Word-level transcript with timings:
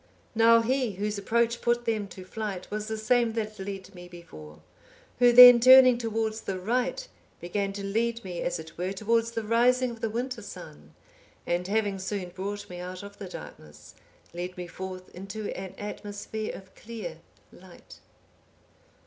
"Now 0.33 0.63
he, 0.63 0.93
whose 0.93 1.19
approach 1.19 1.61
put 1.61 1.85
them 1.85 2.07
to 2.07 2.25
flight, 2.25 2.71
was 2.71 2.87
the 2.87 2.97
same 2.97 3.33
that 3.33 3.59
led 3.59 3.93
me 3.93 4.07
before; 4.07 4.59
who, 5.19 5.31
then 5.31 5.59
turning 5.59 5.99
towards 5.99 6.41
the 6.41 6.57
right, 6.59 7.07
began 7.39 7.71
to 7.73 7.83
lead 7.83 8.23
me, 8.23 8.41
as 8.41 8.57
it 8.57 8.79
were, 8.79 8.93
towards 8.93 9.29
the 9.33 9.43
rising 9.43 9.91
of 9.91 10.01
the 10.01 10.09
winter 10.09 10.41
sun, 10.41 10.95
and 11.45 11.67
having 11.67 11.99
soon 11.99 12.29
brought 12.29 12.67
me 12.67 12.79
out 12.79 13.03
of 13.03 13.19
the 13.19 13.29
darkness, 13.29 13.93
led 14.33 14.57
me 14.57 14.65
forth 14.65 15.13
into 15.13 15.55
an 15.55 15.75
atmosphere 15.77 16.51
of 16.55 16.73
clear 16.73 17.19
light. 17.51 17.99